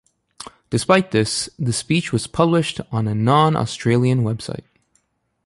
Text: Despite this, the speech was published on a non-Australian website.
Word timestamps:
Despite 0.71 1.11
this, 1.11 1.47
the 1.59 1.71
speech 1.71 2.11
was 2.11 2.25
published 2.25 2.81
on 2.91 3.07
a 3.07 3.13
non-Australian 3.13 4.23
website. 4.23 4.63